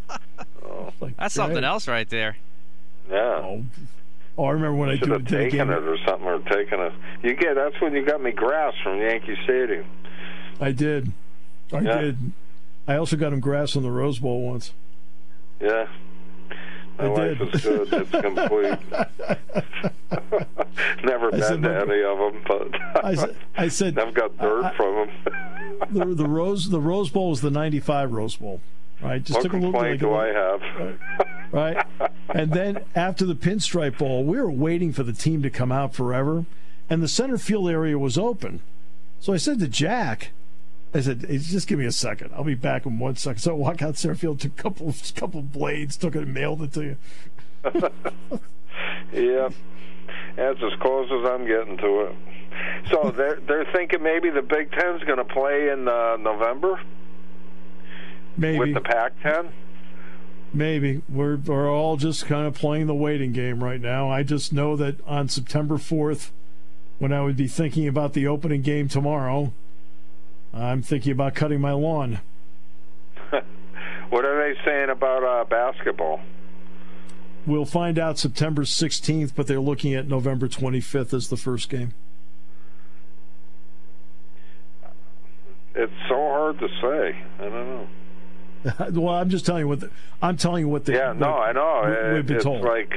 [1.01, 2.37] Like, That's something else right there.
[3.11, 3.17] Yeah.
[3.17, 3.65] Oh,
[4.39, 5.71] oh, I remember when I Should have taken game.
[5.71, 6.93] it or something, or taken it.
[7.23, 9.87] You get that's when you got me grass from Yankee Stadium.
[10.61, 11.13] I did.
[11.73, 12.01] I Yeah.
[12.01, 12.19] did.
[12.87, 14.73] I also got him grass in the Rose Bowl once.
[15.61, 15.87] Yeah.
[16.99, 17.55] My I life did.
[17.55, 17.93] is good.
[17.93, 18.79] It's complete.
[21.05, 24.37] Never I been said, to any of them, but I said, I said I've got
[24.39, 25.11] dirt I- from them.
[25.91, 28.61] the, the Rose the Rose Bowl was the '95 Rose Bowl.
[29.03, 30.61] Right, just what took a little complaint do I have?
[30.79, 30.99] right?
[32.29, 35.95] And then after the pinstripe bowl, we were waiting for the team to come out
[35.95, 36.47] forever,
[36.91, 38.61] and the center field area was open.
[39.21, 40.33] So I said to Jack,
[40.93, 42.33] I said, hey, just give me a second.
[42.35, 43.41] I'll be back in one second.
[43.41, 46.63] So I walk out center field, took a couple, couple blades, took it and mailed
[46.63, 46.97] it to you.
[49.13, 49.49] Yeah,
[50.37, 52.17] that's as close as I'm getting to it.
[52.91, 56.81] So they're they're thinking maybe the Big Ten's going to play in uh, November
[58.37, 59.51] Maybe, with the Pac-10.
[60.55, 61.03] Maybe.
[61.09, 64.11] We're, we're all just kind of playing the waiting game right now.
[64.11, 66.31] I just know that on September 4th,
[66.99, 69.53] when I would be thinking about the opening game tomorrow,
[70.53, 72.21] I'm thinking about cutting my lawn.
[74.11, 76.21] What are they saying about uh, basketball?
[77.47, 81.95] We'll find out September 16th, but they're looking at November 25th as the first game.
[85.75, 87.19] It's so hard to say.
[87.41, 87.89] I don't know.
[88.93, 89.91] well, I'm just telling you what the,
[90.23, 91.83] I'm telling you what the Yeah, no, I know.
[92.09, 92.63] we- we've been it's told.
[92.63, 92.93] like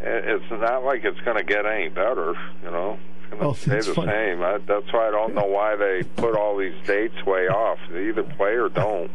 [0.00, 2.34] it's not like it's going to get any better.
[2.64, 4.10] You know, it's going to Oh, stay the funny.
[4.12, 4.42] same.
[4.42, 7.78] I, that's why I don't know why they put all these dates way off.
[7.90, 9.10] They either play or don't.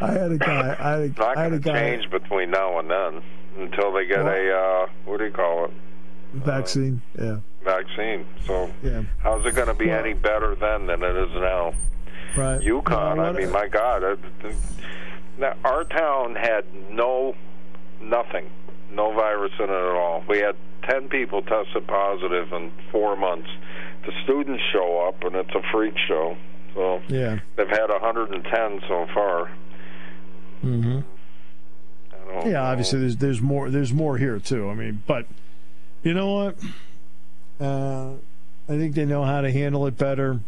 [0.00, 0.76] I had a guy.
[0.80, 1.72] I had a, not I had a guy.
[1.74, 3.22] change between now and then
[3.58, 5.70] until they get a uh, what do you call it
[6.32, 7.02] Vaccine.
[7.20, 7.40] Yeah.
[7.64, 8.24] vaccine.
[8.46, 9.02] So Yeah.
[9.18, 11.74] how's it going to be Well- any better then than it is now?
[12.36, 12.60] Right.
[12.60, 13.16] UConn.
[13.16, 14.54] Well, I what- mean, my God, it, it,
[15.40, 17.34] now, our town had no,
[18.00, 18.50] nothing,
[18.92, 20.22] no virus in it at all.
[20.28, 20.54] We had
[20.88, 23.48] ten people tested positive in four months.
[24.06, 26.36] The students show up, and it's a freak show.
[26.74, 27.40] So Yeah.
[27.56, 29.50] they've had 110 so far.
[30.62, 31.00] hmm
[32.44, 32.50] Yeah.
[32.52, 32.62] know.
[32.62, 34.70] Obviously, there's there's more there's more here too.
[34.70, 35.26] I mean, but
[36.02, 36.56] you know what?
[37.60, 38.12] Uh,
[38.68, 40.40] I think they know how to handle it better.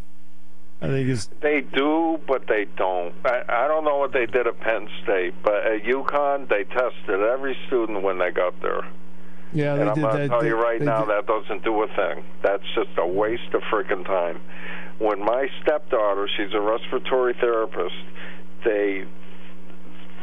[0.82, 3.14] I think it's They do, but they don't.
[3.24, 7.20] I, I don't know what they did at Penn State, but at UConn, they tested
[7.20, 8.82] every student when they got there.
[9.52, 9.76] yeah.
[9.76, 10.28] They and I'm did going to that.
[10.28, 12.24] tell you right they now, that doesn't do a thing.
[12.42, 14.40] That's just a waste of freaking time.
[14.98, 17.94] When my stepdaughter, she's a respiratory therapist,
[18.64, 19.04] they,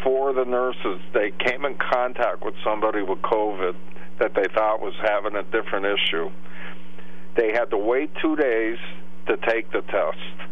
[0.04, 3.76] four of the nurses, they came in contact with somebody with COVID
[4.20, 6.30] that they thought was having a different issue.
[7.38, 8.78] They had to wait two days
[9.28, 10.49] to take the test.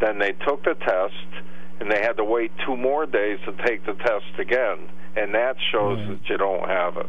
[0.00, 1.44] Then they took the test,
[1.80, 4.78] and they had to wait two more days to take the test again.
[5.16, 6.08] And that shows Right.
[6.22, 7.06] that you don't have it.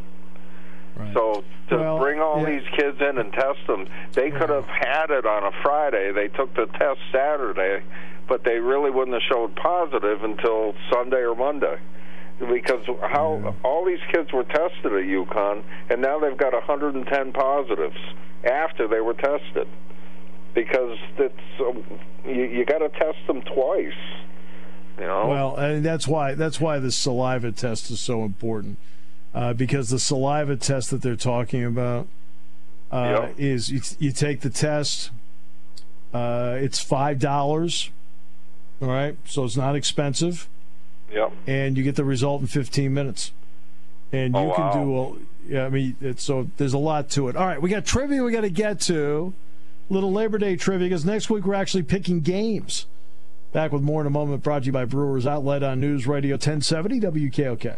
[0.98, 1.14] right.
[1.14, 2.46] So to Well, bring all yeah.
[2.60, 6.12] these kids in and test them, they could have had it on a Friday.
[6.12, 7.84] They took the test Saturday,
[8.28, 11.78] but they really wouldn't have showed positive until Sunday or Monday.
[12.40, 17.98] Because how all these kids were tested at UConn, and now they've got 110 positives
[18.46, 19.68] after they were tested.
[20.54, 21.84] Because it's um,
[22.26, 23.94] you, you got to test them twice.
[24.98, 25.28] You know.
[25.28, 28.78] Well, and that's why that's why the saliva test is so important,
[29.34, 32.08] uh, because the saliva test that they're talking about
[32.92, 33.36] uh, Yep.
[33.38, 35.12] is you, you take the test,
[36.14, 37.92] Uh, it's five dollars.
[38.82, 40.48] All right, so it's not expensive.
[41.14, 41.32] Yep.
[41.48, 43.32] And you get the result in 15 minutes.
[44.12, 44.74] And you Oh, can wow.
[44.74, 45.66] do a, yeah.
[45.66, 47.36] I mean, it's, so there's a lot to it.
[47.36, 49.34] All right, we got trivia we got to get to.
[49.90, 52.86] Little Labor Day trivia because next week we're actually picking games.
[53.52, 54.44] Back with more in a moment.
[54.44, 57.78] Brought to you by Brewers Outlet on News Radio 1070 WKOK.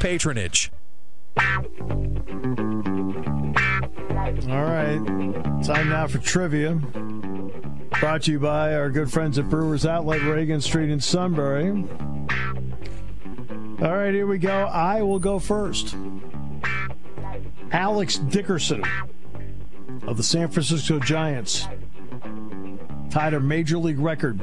[0.00, 0.70] patronage.
[4.48, 5.00] All right.
[5.64, 6.74] Time now for trivia.
[8.00, 11.70] Brought to you by our good friends at Brewers Outlet, Reagan Street in Sunbury.
[13.80, 14.66] All right, here we go.
[14.66, 15.96] I will go first.
[17.70, 18.82] Alex Dickerson
[20.06, 21.66] of the San Francisco Giants
[23.10, 24.40] tied a major league record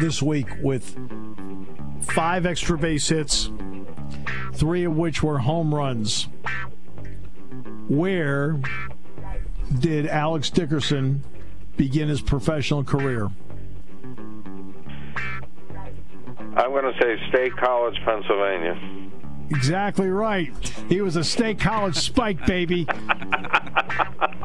[0.00, 0.96] this week with
[2.02, 3.50] five extra base hits,
[4.52, 6.28] three of which were home runs.
[7.88, 8.60] Where
[9.78, 11.24] did Alex Dickerson
[11.76, 13.28] begin his professional career?
[16.54, 19.01] I'm going to say State College, Pennsylvania.
[19.50, 20.50] Exactly right.
[20.88, 22.86] He was a state college spike, baby.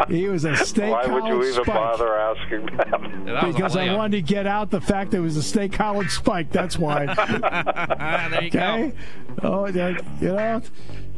[0.10, 1.76] He was a state Why college Why would you even spike.
[1.76, 3.26] bother asking that?
[3.26, 6.12] That Because I wanted to get out the fact that it was a state college
[6.12, 6.52] spike.
[6.52, 7.08] That's why.
[7.08, 8.94] Ah, there you Okay.
[9.42, 9.44] go.
[9.44, 10.62] Oh, that, you know,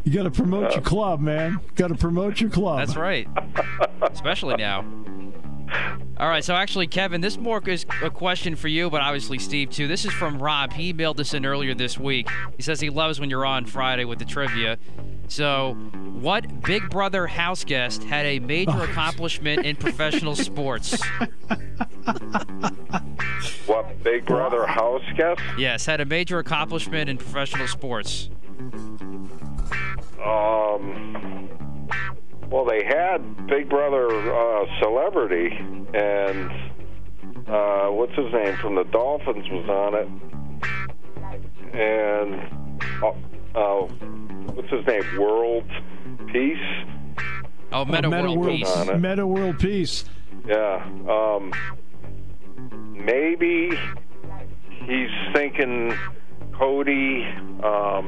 [0.04, 1.60] you got to promote your club, man.
[1.76, 2.80] Got to promote your club.
[2.80, 3.28] That's right.
[4.02, 4.82] Especially now.
[6.18, 9.70] All right, so actually, Kevin, this more is a question for you, but obviously Steve
[9.70, 9.88] too.
[9.88, 10.74] This is from Rob.
[10.74, 12.28] He emailed this in earlier this week.
[12.58, 14.78] He says he loves when you're on Friday with the trivia.
[15.30, 15.76] So,
[16.20, 21.02] what Big Brother house guest had a major accomplishment in professional sports?
[23.68, 25.40] What, Big Brother house guest?
[25.58, 28.30] Yes, had a major accomplishment in professional sports.
[30.26, 31.50] Um,
[32.50, 35.56] well, they had Big Brother uh, celebrity,
[35.94, 36.52] and
[37.48, 40.08] uh, what's his name from the Dolphins was on it,
[41.74, 43.12] and uh,
[43.56, 43.88] uh,
[44.54, 45.04] what's his name?
[45.20, 45.70] World
[46.32, 46.58] Peace.
[47.72, 48.76] Oh, Metta, Metta World, Peace.
[48.76, 49.02] on.
[49.02, 50.06] Metta World Peace.
[50.48, 50.84] Yeah.
[51.08, 51.54] Um,
[52.94, 53.70] maybe
[54.86, 55.96] he's thinking
[56.54, 57.26] Cody
[57.64, 58.08] um,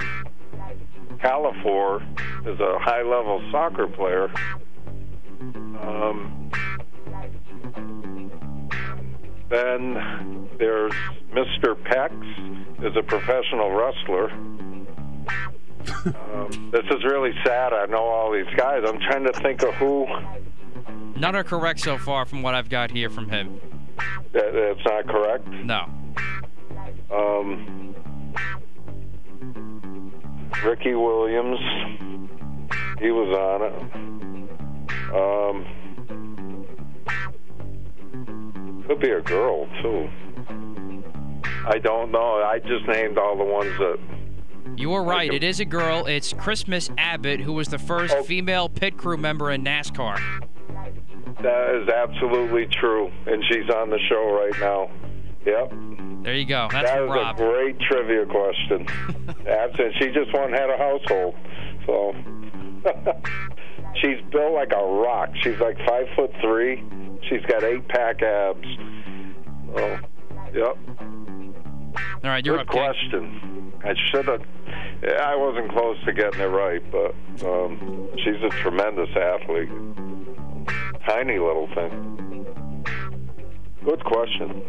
[1.22, 2.02] Calafiore
[2.48, 4.32] is a high level soccer player.
[5.82, 6.52] Um,
[9.50, 10.94] then there's
[11.34, 11.76] Mr.
[11.84, 12.12] Pex,
[12.84, 14.32] is a professional wrestler.
[16.32, 17.74] Um, this is really sad.
[17.74, 18.84] I know all these guys.
[18.88, 20.08] I'm trying to think of who.
[21.16, 23.60] None are correct so far from what I've got here from him.
[24.34, 25.48] That, that's not correct.
[25.48, 25.86] No.
[27.12, 27.96] Um,
[30.64, 31.60] Ricky Williams,
[33.00, 33.74] he was on it.
[35.14, 35.66] Um,
[38.88, 40.10] could be a girl too.
[41.68, 42.44] I don't know.
[42.44, 43.98] I just named all the ones that.
[44.78, 45.32] You were right.
[45.34, 46.06] It is a girl.
[46.06, 48.24] It's Christmas Abbott, who was the first Oh.
[48.24, 50.18] female pit crew member in NASCAR.
[51.42, 54.90] That is absolutely true, and she's on the show right now.
[55.46, 55.74] Yep.
[56.24, 56.68] There you go.
[56.72, 57.40] That's that was Rob.
[57.40, 58.88] a great trivia question.
[59.48, 61.36] Absent, she just one had a household,
[61.86, 62.14] so
[64.02, 65.30] she's built like a rock.
[65.42, 66.84] She's like five foot three.
[67.30, 68.68] She's got eight pack abs.
[69.76, 70.00] Oh,
[70.54, 70.78] yep.
[72.24, 72.82] All right, you're Good King.
[72.82, 73.74] question.
[73.84, 74.42] I should have.
[75.20, 77.16] I wasn't close to getting it right, but
[77.48, 79.70] um, she's a tremendous athlete.
[81.08, 82.46] Tiny little thing.
[83.84, 84.62] Good question.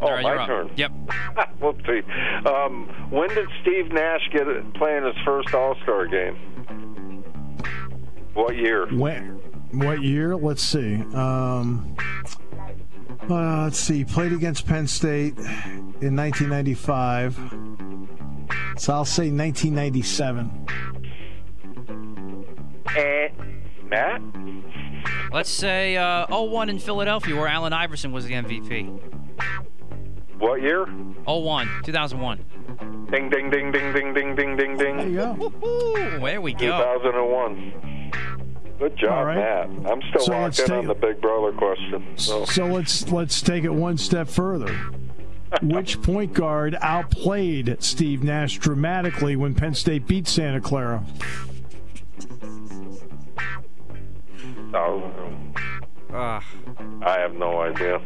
[0.00, 0.46] Oh, All right, my you're up.
[0.46, 0.70] turn.
[0.76, 0.92] Yep.
[1.60, 2.46] Whoopsie.
[2.46, 6.36] Um, when did Steve Nash get it, play his first All Star game?
[8.34, 8.86] What year?
[8.94, 9.40] When?
[9.72, 10.36] What year?
[10.36, 10.94] Let's see.
[11.14, 11.96] Um,
[13.28, 14.04] uh, let's see.
[14.04, 17.36] Played against Penn State in 1995.
[18.78, 20.66] So I'll say 1997.
[22.96, 23.28] Eh.
[23.84, 24.22] Matt?
[25.32, 29.17] Let's say uh, 01 in Philadelphia, where Allen Iverson was the MVP.
[30.38, 30.86] What year?
[31.26, 33.06] 01, 2001.
[33.10, 35.52] Ding, ding, ding, ding, ding, ding, ding, ding, There you go.
[35.60, 36.58] Woo, there we go.
[36.78, 38.10] 2001.
[38.78, 39.36] Good job, right.
[39.36, 39.90] Matt.
[39.90, 42.04] I'm still So locked in take- on the Big Brother question.
[42.16, 42.44] So.
[42.44, 44.72] So let's let's take it one step further.
[45.62, 51.02] Which point guard outplayed Steve Nash dramatically when Penn State beat Santa Clara?
[54.74, 55.10] Oh,
[56.12, 56.36] ah.
[56.36, 56.42] Ugh.
[57.02, 58.00] I have no idea.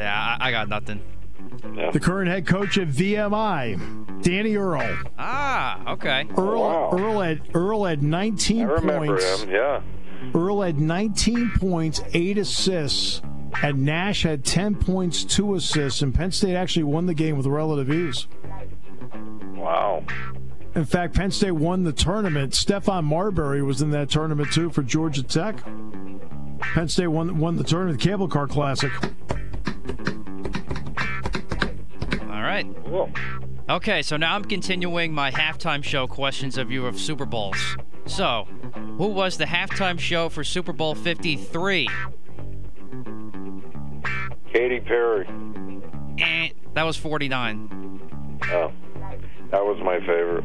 [0.00, 1.02] Yeah, I, I got nothing.
[1.74, 1.90] Yeah.
[1.90, 4.98] The current head coach of VMI, Danny Earl.
[5.18, 6.26] Ah, okay.
[6.36, 6.90] Earl wow.
[6.92, 9.42] Earl had Earl had 19 I remember points.
[9.42, 9.50] him.
[9.50, 9.82] Yeah.
[10.34, 13.20] Earl had 19 points, eight assists,
[13.62, 17.46] and Nash had 10 points, two assists, and Penn State actually won the game with
[17.46, 18.26] relative ease.
[19.54, 20.04] Wow.
[20.74, 22.52] In fact, Penn State won the tournament.
[22.52, 25.56] Stephon Marbury was in that tournament too for Georgia Tech.
[26.60, 28.92] Penn State won won the tournament, the Cable Car Classic.
[32.30, 32.66] All right.
[32.84, 33.10] Cool.
[33.68, 37.76] Okay, so now I'm continuing my halftime show questions of you of Super Bowls.
[38.06, 38.48] So,
[38.98, 41.88] who was the halftime show for Super Bowl 53?
[44.52, 45.28] Katy Perry.
[46.18, 48.00] Eh, that was 49.
[48.50, 48.72] Oh,
[49.52, 50.44] that was my favorite.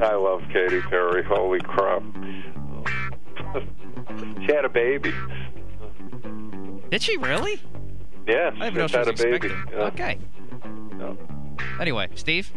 [0.00, 1.22] I love Katy Perry.
[1.24, 2.02] Holy crap.
[4.46, 5.12] she had a baby.
[6.90, 7.60] Did she really?
[8.30, 9.46] Yeah, I didn't know just she had was a baby.
[9.46, 9.72] expecting.
[9.72, 9.84] Yeah.
[9.86, 10.18] Okay.
[10.98, 11.14] Yeah.
[11.80, 12.50] Anyway, Steve?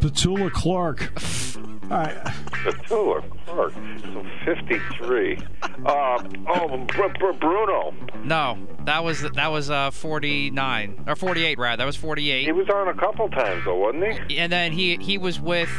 [0.00, 1.12] Petula Clark.
[1.90, 2.16] All right.
[2.64, 3.72] Petula Clark.
[4.02, 5.38] So 53.
[5.84, 7.94] Uh, oh, Br- Br- Bruno.
[8.24, 11.78] No, that was that was uh 49 or 48 rather.
[11.78, 12.44] That was 48.
[12.44, 14.38] He was on a couple times, though, wasn't he?
[14.38, 15.70] and then he he was with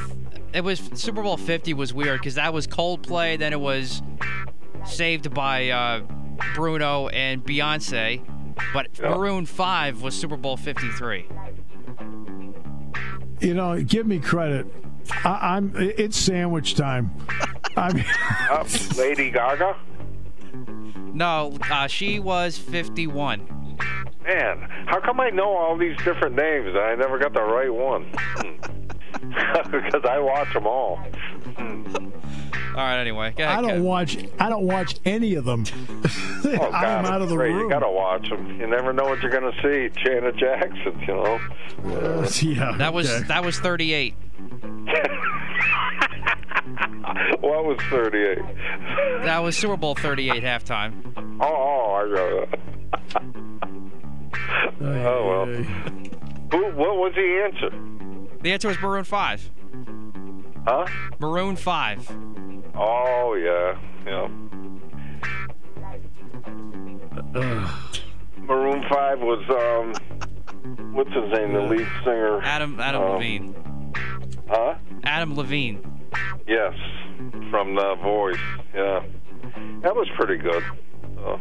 [0.54, 4.02] it was Super Bowl 50 was weird because that was Coldplay, then it was
[4.86, 6.02] saved by uh,
[6.56, 8.22] Bruno and Beyonce,
[8.74, 9.10] but Yeah.
[9.10, 11.28] Maroon 5 was Super Bowl 53.
[13.40, 14.68] You know, give me credit.
[15.26, 15.74] I, I'm.
[15.76, 17.12] It's sandwich time.
[17.76, 18.06] I mean,
[18.50, 18.66] Uh,
[18.98, 19.76] Lady Gaga?
[21.14, 23.78] No, uh, she was 51.
[24.24, 27.74] Man, how come I know all these different names and I never got the right
[27.74, 28.12] one?
[29.72, 31.00] because I watch them all.
[32.72, 33.84] All right, anyway, go ahead, I don't Kev.
[33.84, 34.18] watch.
[34.40, 35.66] I don't watch any of them.
[36.44, 37.52] Oh, God, I'm out of the great.
[37.54, 37.62] room.
[37.62, 38.60] You gotta watch them.
[38.60, 39.90] You never know what you're gonna see.
[40.04, 41.40] Janet Jackson, you know.
[41.86, 42.76] Uh, yeah.
[42.78, 43.24] That was okay.
[43.28, 44.14] that was 38.
[47.40, 48.40] what was 38?
[49.24, 51.14] That was Super Bowl 38 halftime.
[51.40, 52.60] Oh, oh I got that.
[54.82, 55.46] oh well.
[55.46, 57.70] Who, what was the answer?
[58.42, 59.52] The answer was Maroon 5.
[60.66, 60.86] Huh?
[61.20, 62.12] Maroon 5.
[62.76, 64.28] Oh yeah, yeah.
[68.38, 69.94] Maroon Five was um,
[70.94, 71.54] what's his name?
[71.54, 72.42] The lead singer.
[72.44, 73.56] Adam Adam Um, Levine.
[74.50, 74.76] Huh?
[75.04, 75.82] Adam Levine.
[76.48, 76.74] Yes,
[77.50, 78.36] from The Voice.
[78.74, 79.04] Yeah,
[79.84, 80.64] that was pretty good.
[81.20, 81.38] Uh,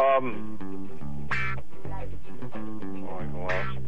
[0.00, 0.88] um,
[2.54, 3.78] oh, I lost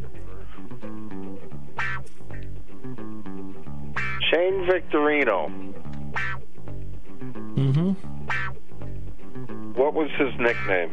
[4.31, 5.49] Shane Victorino.
[7.55, 7.91] Mm-hmm.
[9.73, 10.91] What was his nickname?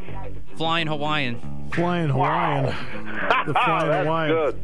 [0.57, 1.68] Flying Hawaiian.
[1.72, 2.66] Flying Hawaiian.
[2.66, 2.72] The
[3.64, 4.35] Flying That's Hawaiian.
[4.35, 4.61] good.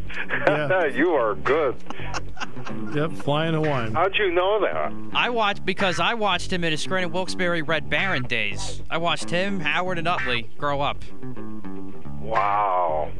[0.47, 0.85] Yeah.
[0.95, 1.75] you are good.
[2.95, 3.95] Yep, Flying Hawaiian.
[3.95, 4.93] How'd you know that?
[5.15, 8.83] I watched because I watched him in his Scranton Wilkes-Barre Red Baron days.
[8.91, 11.03] I watched him, Howard, and Utley grow up.
[12.21, 13.11] Wow.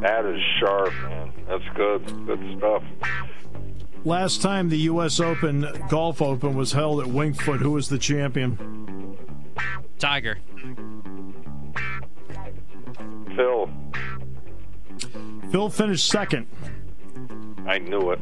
[0.00, 1.32] That is sharp, man.
[1.48, 2.26] That's good.
[2.26, 2.82] Good stuff.
[4.04, 5.20] Last time the U.S.
[5.20, 9.16] Open Golf Open was held at Winged Foot, who was the champion?
[9.98, 10.38] Tiger.
[13.36, 13.70] Phil,
[15.50, 16.46] Phil finished second.
[17.66, 18.20] I knew it.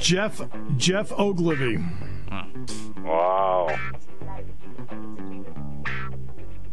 [0.00, 0.40] Jeff
[0.76, 1.84] Geoff Ogilvy.
[3.04, 3.68] Wow.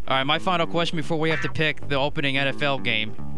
[0.08, 3.31] All right, my final question before we have to pick the opening NFL game.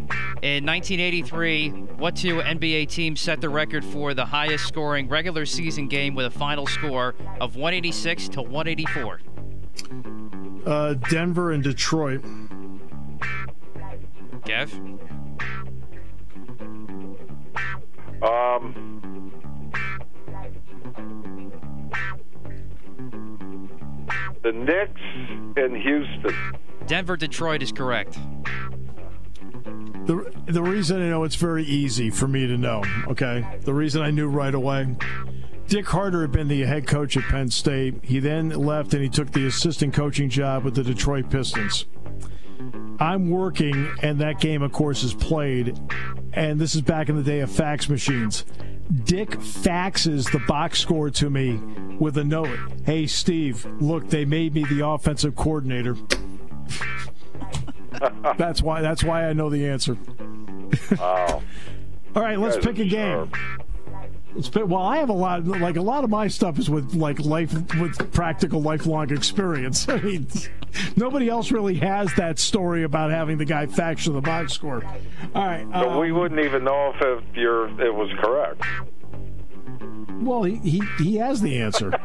[0.44, 1.70] In 1983,
[2.00, 6.26] what two NBA teams set the record for the highest scoring regular season game with
[6.26, 9.22] a final score of 186 to 184?
[10.66, 12.22] Uh, Denver and Detroit.
[14.42, 14.74] Kev?
[18.22, 19.32] Um.
[24.44, 25.02] The Knicks
[25.56, 26.36] and Houston.
[26.86, 28.18] Denver, Detroit is correct.
[30.06, 33.46] The, the reason I know it's very easy for me to know, okay?
[33.62, 34.96] The reason I knew right away
[35.68, 37.96] Dick Harter had been the head coach at Penn State.
[38.04, 41.86] He then left and he took the assistant coaching job with the Detroit Pistons.
[43.00, 45.80] I'm working, and that game, of course, is played.
[46.34, 48.46] And this is back in the day of fax machines.
[49.04, 51.58] Dick faxes the box score to me
[52.00, 52.60] with a note.
[52.86, 55.96] Hey, Steve, look, they made me the offensive coordinator.
[58.38, 58.82] that's why.
[58.82, 59.98] That's why I know the answer.
[60.98, 61.42] Wow.
[62.16, 63.32] All right, let's pick a game.
[64.56, 65.46] Well, I have a lot.
[65.46, 69.88] Like a lot of my stuff is with like life with practical lifelong experience.
[69.90, 70.28] I mean,
[70.96, 74.84] nobody else really has that story about having the guy fax the box score.
[75.36, 78.64] All right, so um, we wouldn't even know if it, you're, it was correct.
[80.22, 81.92] Well, he he, he has the answer.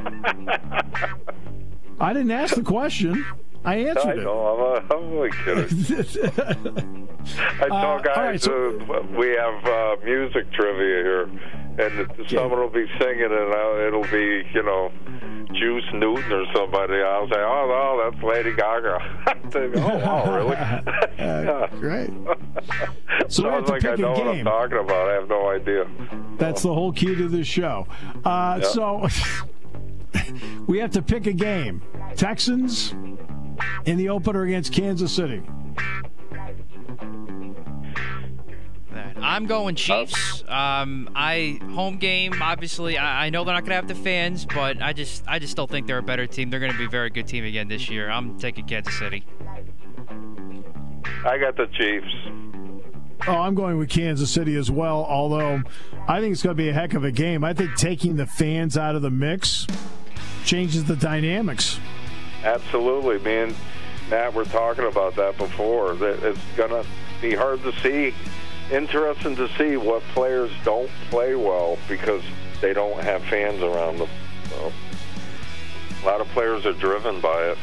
[2.01, 3.25] I didn't ask the question.
[3.65, 4.85] I answered I know, it.
[4.91, 7.09] I'm, I'm only kidding.
[7.61, 11.23] I uh, tell uh, guys right, so, uh, we have uh, music trivia here,
[11.79, 14.91] and someone will be singing, and uh, it'll be you know
[15.53, 16.95] Juice Newton or somebody.
[16.95, 20.57] I'll say, "Oh no, that's Lady Gaga." think, oh wow, really?
[20.57, 22.11] uh, great.
[23.29, 25.09] So Sounds like I know what I'm talking about.
[25.09, 25.87] I have no idea.
[26.37, 27.87] That's the whole key to this show.
[28.25, 28.69] Uh, yeah.
[28.69, 29.09] So
[30.67, 31.83] we have to pick a game.
[32.15, 32.95] Texans
[33.85, 35.43] in the opener against Kansas City.
[39.21, 40.45] I'm going Chiefs.
[40.49, 42.41] Um, I home game.
[42.41, 45.39] Obviously, I, I know they're not going to have the fans, but I just I
[45.39, 46.51] just still think they're a better team.
[46.51, 48.11] They're going to be a very good team again this year.
[48.11, 49.25] I'm taking Kansas City.
[51.25, 52.15] I got the Chiefs.
[53.27, 55.05] Oh, I'm going with Kansas City as well.
[55.05, 55.63] Although
[56.07, 57.45] I think it's going to be a heck of a game.
[57.45, 59.67] I think taking the fans out of the mix
[60.45, 61.79] changes the dynamics.
[62.45, 63.55] Absolutely, man.
[64.11, 65.95] Matt, we're talking about that before.
[65.95, 66.85] That it's going to
[67.21, 68.15] be hard to see.
[68.71, 72.23] Interesting to see what players don't play well because
[72.61, 74.09] they don't have fans around them.
[74.51, 74.73] So,
[76.03, 77.59] a lot of players are driven by it.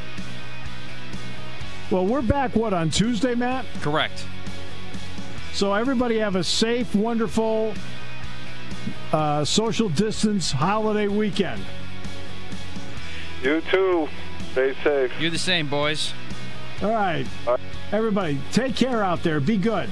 [1.92, 3.66] Well, we're back, what, on Tuesday, Matt?
[3.82, 4.26] Correct.
[5.54, 7.74] So, everybody have a safe, wonderful,
[9.14, 11.64] uh, social distance holiday weekend.
[13.44, 14.10] You too.
[14.56, 15.12] Stay safe.
[15.20, 16.14] You're the same, boys.
[16.82, 17.26] All right.
[17.92, 19.42] Everybody, take care out there.
[19.42, 19.90] Be good.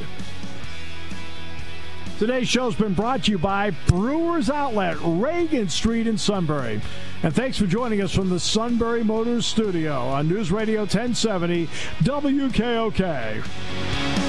[2.17, 6.79] Today's show's been brought to you by Brewers Outlet, Reagan Street in Sunbury.
[7.23, 11.67] And thanks for joining us from the Sunbury Motors Studio on News Radio 1070
[12.03, 14.22] WKOK.